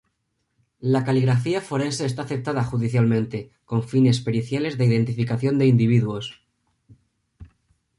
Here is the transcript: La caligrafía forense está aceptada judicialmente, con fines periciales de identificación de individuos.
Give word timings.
La 0.93 1.01
caligrafía 1.05 1.61
forense 1.61 2.05
está 2.07 2.23
aceptada 2.23 2.63
judicialmente, 2.63 3.51
con 3.65 3.83
fines 3.83 4.19
periciales 4.19 4.79
de 4.79 4.85
identificación 4.87 5.59
de 5.59 5.67
individuos. 5.67 6.41